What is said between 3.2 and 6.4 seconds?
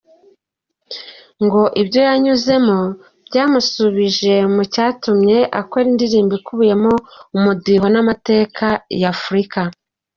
byamusubije mu cyatumye akora indirimbo